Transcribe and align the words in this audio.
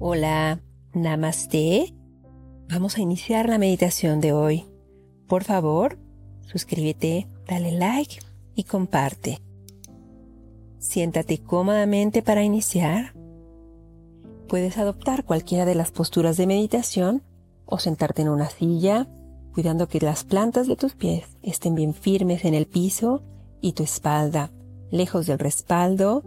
Hola, 0.00 0.60
Namaste. 0.94 1.94
Vamos 2.68 2.96
a 2.96 3.00
iniciar 3.00 3.48
la 3.48 3.58
meditación 3.58 4.20
de 4.20 4.32
hoy. 4.32 4.64
Por 5.26 5.44
favor, 5.44 5.98
suscríbete, 6.46 7.26
dale 7.46 7.72
like 7.72 8.20
y 8.54 8.64
comparte. 8.64 9.40
Siéntate 10.78 11.38
cómodamente 11.38 12.22
para 12.22 12.44
iniciar. 12.44 13.14
Puedes 14.48 14.78
adoptar 14.78 15.24
cualquiera 15.24 15.64
de 15.64 15.74
las 15.74 15.90
posturas 15.90 16.36
de 16.36 16.46
meditación 16.46 17.22
o 17.66 17.78
sentarte 17.78 18.22
en 18.22 18.28
una 18.28 18.50
silla, 18.50 19.08
cuidando 19.52 19.88
que 19.88 20.00
las 20.00 20.24
plantas 20.24 20.68
de 20.68 20.76
tus 20.76 20.94
pies 20.94 21.26
estén 21.42 21.74
bien 21.74 21.92
firmes 21.92 22.44
en 22.44 22.54
el 22.54 22.66
piso 22.66 23.22
y 23.60 23.72
tu 23.72 23.82
espalda 23.82 24.50
lejos 24.90 25.26
del 25.26 25.38
respaldo 25.38 26.22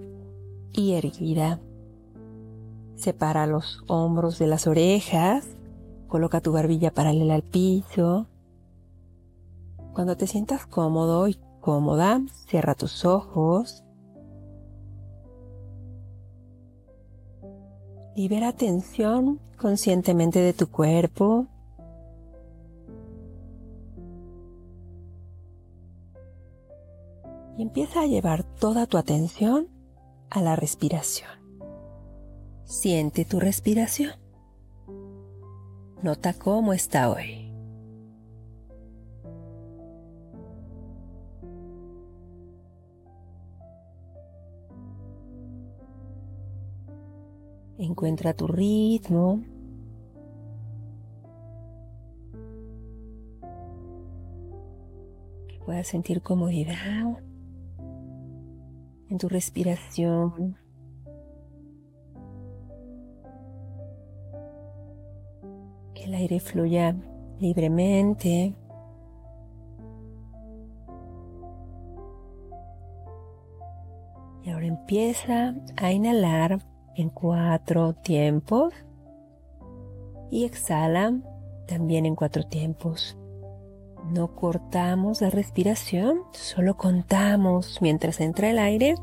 y 0.74 0.94
erguida. 0.94 1.60
Separa 3.02 3.48
los 3.48 3.84
hombros 3.88 4.38
de 4.38 4.46
las 4.46 4.68
orejas, 4.68 5.48
coloca 6.08 6.40
tu 6.40 6.52
barbilla 6.52 6.94
paralela 6.94 7.34
al 7.34 7.42
piso. 7.42 8.28
Cuando 9.94 10.16
te 10.16 10.28
sientas 10.28 10.68
cómodo 10.68 11.28
y 11.28 11.40
cómoda, 11.62 12.22
cierra 12.46 12.76
tus 12.76 13.04
ojos. 13.04 13.84
Libera 18.16 18.54
tensión 18.54 19.40
conscientemente 19.58 20.38
de 20.38 20.54
tu 20.54 20.70
cuerpo. 20.70 21.48
Y 27.58 27.64
empieza 27.64 28.02
a 28.02 28.06
llevar 28.06 28.44
toda 28.44 28.86
tu 28.86 29.00
atención 29.00 29.70
a 30.30 30.44
la 30.44 30.56
respiración. 30.56 31.41
Siente 32.72 33.26
tu 33.26 33.42
respiración. 33.42 34.14
Nota 36.02 36.34
cómo 36.34 36.72
está 36.72 37.12
hoy. 37.12 37.52
Encuentra 47.78 48.34
tu 48.34 48.48
ritmo. 48.48 49.44
Que 55.50 55.60
puedas 55.66 55.88
sentir 55.88 56.22
comodidad 56.22 57.22
en 59.10 59.18
tu 59.18 59.28
respiración. 59.28 60.56
El 66.12 66.16
aire 66.16 66.42
fluya 66.42 66.94
libremente. 67.40 68.54
Y 74.44 74.50
ahora 74.50 74.66
empieza 74.66 75.56
a 75.78 75.92
inhalar 75.94 76.60
en 76.96 77.10
cuatro 77.10 77.94
tiempos 77.94 78.74
y 80.30 80.44
exhala 80.44 81.14
también 81.66 82.06
en 82.06 82.16
cuatro 82.16 82.44
tiempos. 82.44 83.18
No 84.12 84.36
cortamos 84.36 85.22
la 85.22 85.30
respiración, 85.30 86.24
solo 86.34 86.76
contamos 86.76 87.78
mientras 87.82 88.20
entra 88.20 88.50
el 88.50 88.60
aire 88.60 88.96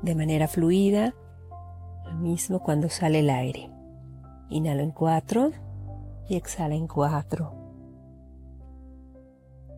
de 0.00 0.14
manera 0.14 0.48
fluida, 0.48 1.14
lo 2.06 2.12
mismo 2.14 2.62
cuando 2.62 2.88
sale 2.88 3.18
el 3.18 3.28
aire. 3.28 3.68
Inhalo 4.48 4.82
en 4.82 4.92
cuatro 4.92 5.50
y 6.28 6.36
exhala 6.36 6.74
en 6.74 6.86
cuatro. 6.86 7.52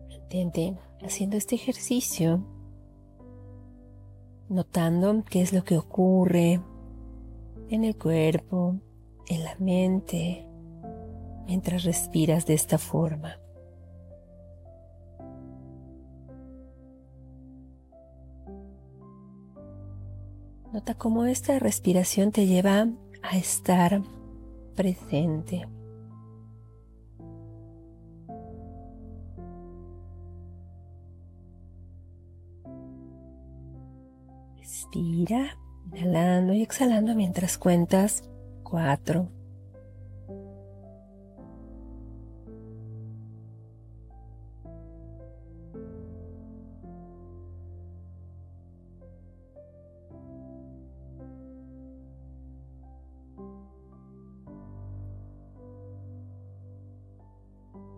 Mantente 0.09 0.77
haciendo 1.01 1.37
este 1.37 1.55
ejercicio, 1.55 2.43
notando 4.49 5.23
qué 5.29 5.41
es 5.41 5.53
lo 5.53 5.63
que 5.63 5.77
ocurre 5.77 6.61
en 7.69 7.83
el 7.83 7.97
cuerpo, 7.97 8.75
en 9.27 9.43
la 9.43 9.55
mente, 9.59 10.47
mientras 11.45 11.83
respiras 11.83 12.45
de 12.45 12.55
esta 12.55 12.77
forma. 12.77 13.39
Nota 20.71 20.93
cómo 20.93 21.25
esta 21.25 21.57
respiración 21.57 22.31
te 22.31 22.45
lleva 22.45 22.87
a 23.23 23.37
estar 23.37 24.03
presente. 24.75 25.67
Respira, 34.69 35.57
inhalando 35.95 36.53
y 36.53 36.61
exhalando 36.61 37.15
mientras 37.15 37.57
cuentas 37.57 38.29
cuatro. 38.61 39.31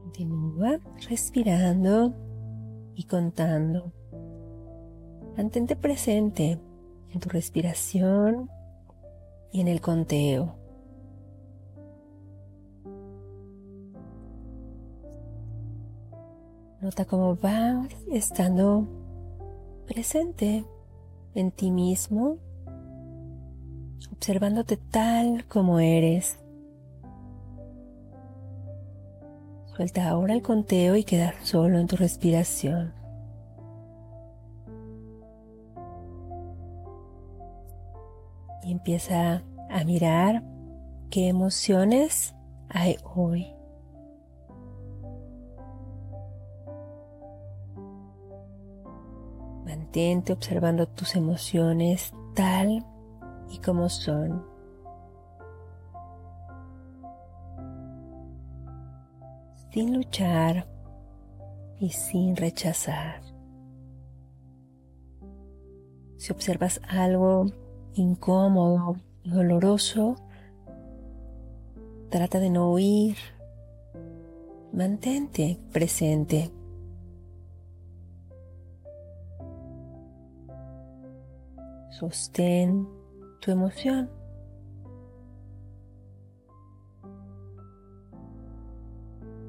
Continúa 0.04 0.80
respirando 1.10 2.14
y 2.96 3.04
contando. 3.04 3.92
Mantente 5.38 5.76
presente 5.76 6.60
en 7.14 7.20
tu 7.20 7.30
respiración 7.30 8.50
y 9.52 9.62
en 9.62 9.68
el 9.68 9.82
conteo. 9.82 10.56
Nota 16.82 17.06
cómo 17.06 17.36
vas 17.36 17.88
estando 18.12 18.88
presente 19.86 20.66
en 21.36 21.52
ti 21.52 21.70
mismo, 21.72 22.38
observándote 24.12 24.78
tal 24.78 25.46
como 25.46 25.80
eres. 25.80 26.40
Suelta 29.76 30.10
ahora 30.10 30.34
el 30.34 30.42
conteo 30.42 30.96
y 30.96 31.04
queda 31.04 31.34
solo 31.44 31.80
en 31.80 31.88
tu 31.88 31.96
respiración. 31.96 33.01
Y 38.64 38.72
empieza 38.72 39.44
a 39.70 39.84
mirar 39.84 40.44
qué 41.10 41.28
emociones 41.28 42.36
hay 42.70 42.98
hoy. 43.16 43.54
Mantente 49.66 50.34
observando 50.34 50.88
tus 50.88 51.16
emociones 51.16 52.14
tal 52.36 52.86
y 53.50 53.60
como 53.60 53.90
son. 53.90 54.46
Sin 59.72 59.96
luchar 59.96 60.68
y 61.80 61.90
sin 61.90 62.36
rechazar. 62.36 63.22
Si 66.18 66.32
observas 66.32 66.82
algo 66.88 67.46
incómodo 67.96 68.96
doloroso, 69.24 70.16
trata 72.10 72.40
de 72.40 72.50
no 72.50 72.72
huir. 72.72 73.18
Mantente 74.74 75.60
presente. 75.72 76.52
Sostén 81.90 82.88
tu 83.42 83.52
emoción. 83.52 84.10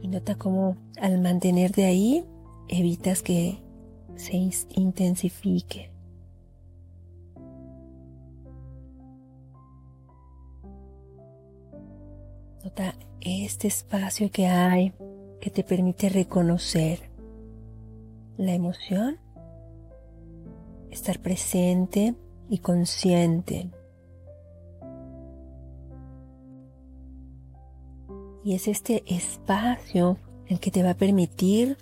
Y 0.00 0.08
nota 0.08 0.34
cómo 0.34 0.76
al 1.00 1.20
mantenerte 1.20 1.84
ahí 1.84 2.24
evitas 2.68 3.22
que 3.22 3.62
se 4.16 4.50
intensifique. 4.70 5.91
Nota 12.64 12.94
este 13.20 13.66
espacio 13.66 14.30
que 14.30 14.46
hay 14.46 14.92
que 15.40 15.50
te 15.50 15.64
permite 15.64 16.08
reconocer 16.08 17.10
la 18.36 18.52
emoción, 18.52 19.18
estar 20.90 21.18
presente 21.20 22.14
y 22.48 22.58
consciente. 22.58 23.68
Y 28.44 28.54
es 28.54 28.68
este 28.68 29.02
espacio 29.12 30.18
el 30.46 30.60
que 30.60 30.70
te 30.70 30.84
va 30.84 30.90
a 30.90 30.96
permitir 30.96 31.78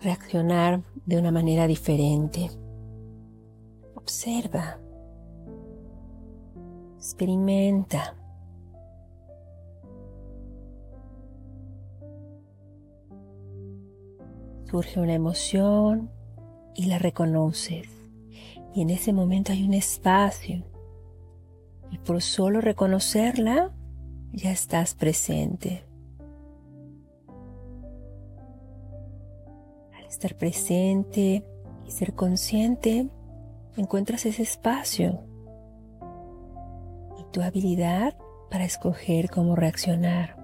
reaccionar 0.00 0.82
de 1.06 1.18
una 1.18 1.30
manera 1.30 1.66
diferente. 1.68 2.50
Observa. 3.94 4.80
Experimenta. 6.96 8.17
Surge 14.70 15.00
una 15.00 15.14
emoción 15.14 16.10
y 16.74 16.86
la 16.86 16.98
reconoces. 16.98 17.88
Y 18.74 18.82
en 18.82 18.90
ese 18.90 19.14
momento 19.14 19.52
hay 19.52 19.64
un 19.64 19.72
espacio. 19.72 20.62
Y 21.90 21.96
por 21.96 22.20
solo 22.20 22.60
reconocerla, 22.60 23.72
ya 24.32 24.50
estás 24.50 24.94
presente. 24.94 25.84
Al 29.96 30.04
estar 30.06 30.36
presente 30.36 31.44
y 31.86 31.90
ser 31.90 32.14
consciente, 32.14 33.08
encuentras 33.78 34.26
ese 34.26 34.42
espacio 34.42 35.22
y 37.18 37.24
tu 37.32 37.40
habilidad 37.40 38.18
para 38.50 38.66
escoger 38.66 39.30
cómo 39.30 39.56
reaccionar. 39.56 40.37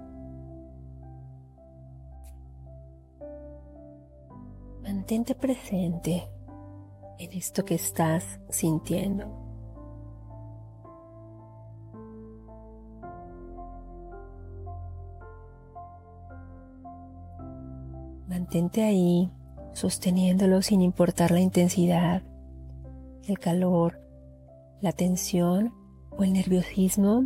Mantente 4.94 5.34
presente 5.34 6.22
en 7.18 7.32
esto 7.32 7.64
que 7.64 7.74
estás 7.74 8.38
sintiendo. 8.48 9.26
Mantente 18.28 18.84
ahí, 18.84 19.32
sosteniéndolo 19.72 20.62
sin 20.62 20.80
importar 20.80 21.32
la 21.32 21.40
intensidad, 21.40 22.22
el 23.26 23.40
calor, 23.40 24.00
la 24.80 24.92
tensión 24.92 25.74
o 26.16 26.22
el 26.22 26.34
nerviosismo 26.34 27.24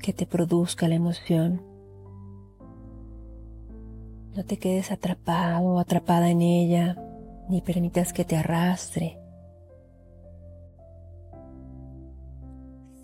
que 0.00 0.12
te 0.12 0.26
produzca 0.26 0.88
la 0.88 0.96
emoción. 0.96 1.75
No 4.36 4.44
te 4.44 4.58
quedes 4.58 4.92
atrapado 4.92 5.66
o 5.66 5.78
atrapada 5.78 6.28
en 6.28 6.42
ella, 6.42 6.94
ni 7.48 7.62
permitas 7.62 8.12
que 8.12 8.26
te 8.26 8.36
arrastre. 8.36 9.18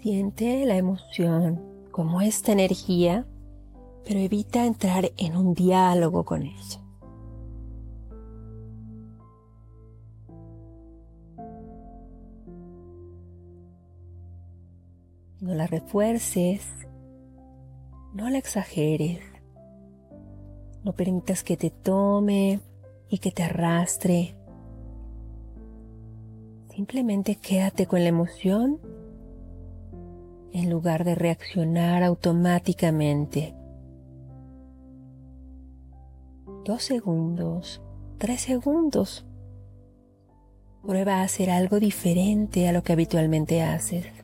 Siente 0.01 0.67
la 0.67 0.77
emoción 0.77 1.89
como 1.91 2.21
esta 2.21 2.53
energía, 2.53 3.27
pero 4.05 4.21
evita 4.21 4.67
entrar 4.67 5.11
en 5.17 5.35
un 5.35 5.55
diálogo 5.55 6.25
con 6.27 6.43
ella. 6.43 6.81
No 15.41 15.55
la 15.55 15.67
refuerces, 15.67 16.67
no 18.13 18.29
la 18.29 18.37
exageres, 18.37 19.32
no 20.85 20.93
permitas 20.93 21.45
que 21.45 21.57
te 21.57 21.71
tome 21.71 22.61
y 23.09 23.19
que 23.19 23.31
te 23.31 23.43
arrastre. 23.43 24.35
Simplemente 26.75 27.37
quédate 27.37 27.87
con 27.87 28.01
la 28.01 28.09
emoción 28.09 28.81
en 30.53 30.71
lugar 30.71 31.05
de 31.05 31.15
reaccionar 31.15 32.03
automáticamente. 32.03 33.55
Dos 36.65 36.83
segundos, 36.83 37.83
tres 38.19 38.41
segundos. 38.43 39.27
Prueba 40.83 41.17
a 41.17 41.23
hacer 41.23 41.51
algo 41.51 41.79
diferente 41.79 42.69
a 42.69 42.73
lo 42.73 42.83
que 42.83 42.93
habitualmente 42.93 43.63
haces. 43.63 44.22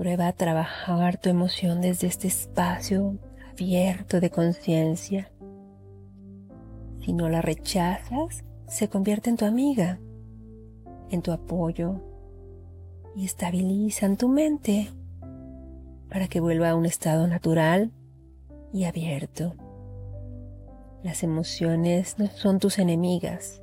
Prueba 0.00 0.28
a 0.28 0.32
trabajar 0.32 1.18
tu 1.18 1.28
emoción 1.28 1.82
desde 1.82 2.06
este 2.06 2.26
espacio 2.26 3.18
abierto 3.52 4.18
de 4.18 4.30
conciencia. 4.30 5.30
Si 7.04 7.12
no 7.12 7.28
la 7.28 7.42
rechazas, 7.42 8.42
se 8.66 8.88
convierte 8.88 9.28
en 9.28 9.36
tu 9.36 9.44
amiga, 9.44 10.00
en 11.10 11.20
tu 11.20 11.32
apoyo 11.32 12.00
y 13.14 13.26
estabiliza 13.26 14.08
tu 14.16 14.30
mente 14.30 14.88
para 16.08 16.28
que 16.28 16.40
vuelva 16.40 16.70
a 16.70 16.76
un 16.76 16.86
estado 16.86 17.26
natural 17.26 17.92
y 18.72 18.84
abierto. 18.84 19.52
Las 21.02 21.22
emociones 21.22 22.18
no 22.18 22.28
son 22.28 22.58
tus 22.58 22.78
enemigas, 22.78 23.60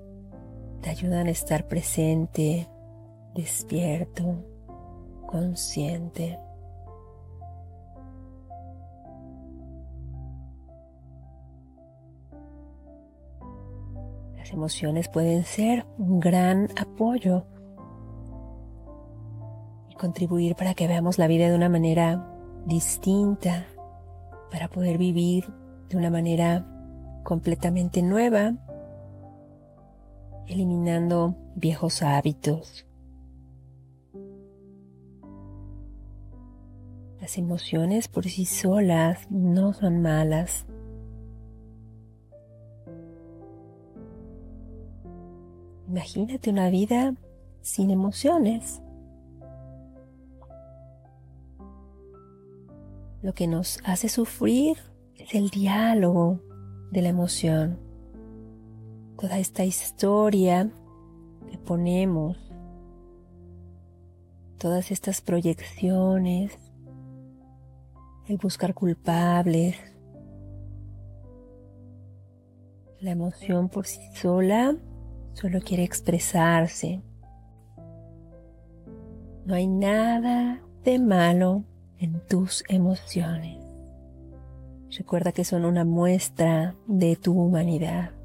te 0.84 0.92
ayudan 0.92 1.26
a 1.26 1.32
estar 1.32 1.68
presente, 1.68 2.70
despierto 3.34 4.57
consciente. 5.28 6.40
Las 14.38 14.52
emociones 14.52 15.10
pueden 15.10 15.44
ser 15.44 15.86
un 15.98 16.20
gran 16.20 16.70
apoyo 16.80 17.46
y 19.90 19.96
contribuir 19.96 20.56
para 20.56 20.74
que 20.74 20.88
veamos 20.88 21.20
la 21.20 21.28
vida 21.28 21.50
de 21.50 21.56
una 21.56 21.70
manera 21.70 22.34
distinta, 22.66 23.68
para 24.50 24.70
poder 24.70 24.98
vivir 24.98 25.54
de 25.90 25.98
una 25.98 26.10
manera 26.10 26.66
completamente 27.24 28.02
nueva, 28.02 28.54
eliminando 30.48 31.36
viejos 31.56 32.02
hábitos, 32.02 32.87
Las 37.28 37.38
emociones 37.38 38.08
por 38.08 38.24
sí 38.24 38.46
solas 38.46 39.30
no 39.30 39.74
son 39.74 40.02
malas. 40.02 40.66
Imagínate 45.90 46.50
una 46.50 46.70
vida 46.70 47.16
sin 47.60 47.92
emociones. 47.92 48.82
Lo 53.22 53.34
que 53.34 53.48
nos 53.48 53.80
hace 53.84 54.08
sufrir 54.08 54.78
es 55.18 55.36
el 55.36 55.50
diálogo 55.50 56.40
de 56.92 57.02
la 57.02 57.10
emoción. 57.10 57.78
Toda 59.20 59.38
esta 59.38 59.66
historia 59.66 60.72
que 61.52 61.58
ponemos, 61.58 62.38
todas 64.58 64.92
estas 64.92 65.20
proyecciones, 65.20 66.58
el 68.28 68.38
buscar 68.38 68.74
culpables. 68.74 69.76
La 73.00 73.12
emoción 73.12 73.70
por 73.70 73.86
sí 73.86 74.02
sola 74.16 74.76
solo 75.34 75.60
quiere 75.62 75.84
expresarse. 75.84 77.02
No 79.46 79.56
hay 79.56 79.68
nada 79.68 80.62
de 80.84 81.00
malo 81.00 81.64
en 82.00 82.20
tus 82.28 82.64
emociones. 82.68 83.58
Recuerda 84.98 85.32
que 85.32 85.46
son 85.46 85.64
una 85.66 85.86
muestra 85.86 86.76
de 86.88 87.16
tu 87.16 87.40
humanidad. 87.40 88.17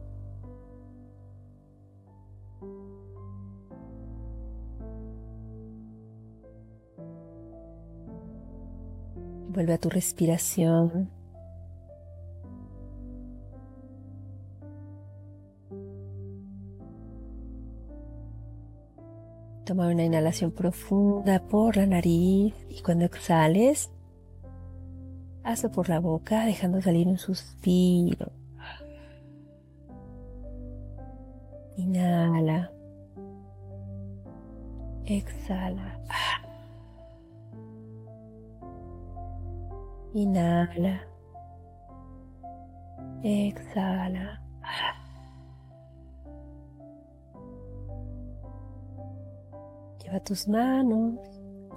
Vuelve 9.52 9.74
a 9.74 9.78
tu 9.78 9.90
respiración. 9.90 11.10
Toma 19.66 19.88
una 19.88 20.04
inhalación 20.04 20.52
profunda 20.52 21.46
por 21.46 21.76
la 21.76 21.84
nariz 21.84 22.54
y 22.70 22.80
cuando 22.80 23.04
exhales, 23.04 23.90
hazlo 25.44 25.70
por 25.70 25.90
la 25.90 26.00
boca 26.00 26.46
dejando 26.46 26.80
salir 26.80 27.06
un 27.06 27.18
suspiro. 27.18 28.32
Inhala. 31.76 32.72
Exhala. 35.04 36.00
Inhala. 40.14 41.06
Exhala. 43.22 44.42
Lleva 50.02 50.20
tus 50.20 50.48
manos 50.48 51.14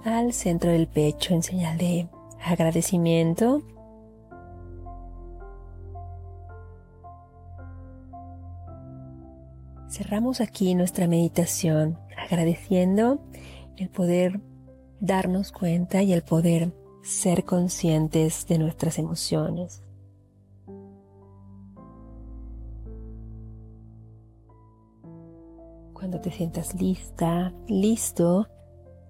al 0.04 0.32
centro 0.32 0.70
del 0.70 0.86
pecho 0.86 1.32
en 1.34 1.42
señal 1.42 1.78
de 1.78 2.08
agradecimiento. 2.44 3.62
Cerramos 9.88 10.42
aquí 10.42 10.74
nuestra 10.74 11.06
meditación 11.06 11.98
agradeciendo 12.18 13.20
el 13.78 13.88
poder 13.88 14.40
darnos 15.00 15.52
cuenta 15.52 16.02
y 16.02 16.12
el 16.12 16.22
poder 16.22 16.72
ser 17.06 17.44
conscientes 17.44 18.48
de 18.48 18.58
nuestras 18.58 18.98
emociones. 18.98 19.84
Cuando 25.92 26.20
te 26.20 26.32
sientas 26.32 26.74
lista, 26.74 27.54
listo, 27.68 28.48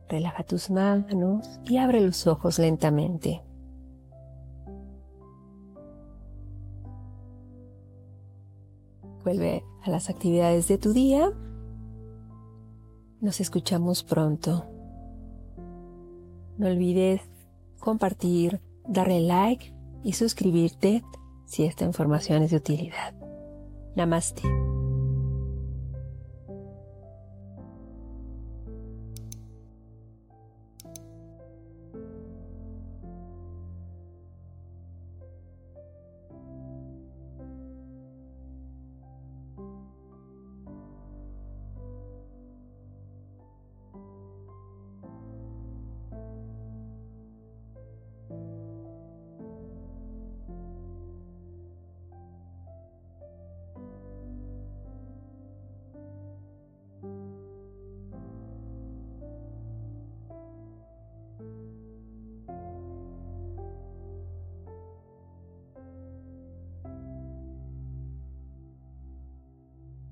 relaja 0.08 0.44
tus 0.44 0.70
manos 0.70 1.58
y 1.64 1.78
abre 1.78 2.02
los 2.02 2.26
ojos 2.26 2.58
lentamente. 2.58 3.42
Vuelve 9.24 9.64
a 9.82 9.90
las 9.90 10.10
actividades 10.10 10.68
de 10.68 10.78
tu 10.78 10.92
día. 10.92 11.32
Nos 13.20 13.40
escuchamos 13.40 14.04
pronto. 14.04 14.66
No 16.58 16.68
olvides 16.68 17.22
compartir, 17.87 18.61
darle 18.88 19.21
like 19.21 19.73
y 20.02 20.14
suscribirte 20.14 21.05
si 21.45 21.62
esta 21.62 21.85
información 21.85 22.43
es 22.43 22.50
de 22.50 22.57
utilidad. 22.57 23.14
Namaste. 23.95 24.43